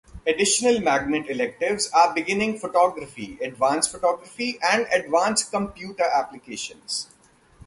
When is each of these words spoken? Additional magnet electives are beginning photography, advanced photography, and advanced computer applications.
Additional 0.25 0.79
magnet 0.79 1.29
electives 1.29 1.87
are 1.91 2.11
beginning 2.11 2.57
photography, 2.57 3.37
advanced 3.39 3.91
photography, 3.91 4.57
and 4.63 4.87
advanced 4.91 5.51
computer 5.51 6.05
applications. 6.05 7.07